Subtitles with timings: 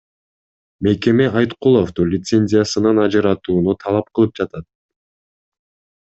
[0.83, 4.67] Мекеме Айткуловду лицензиясынан ажыратууну талап кылып жатат.